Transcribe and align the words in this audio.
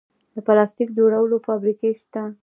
د 0.33 0.37
پلاستیک 0.47 0.89
جوړولو 0.97 1.35
فابریکې 1.47 1.91
شته 2.01 2.23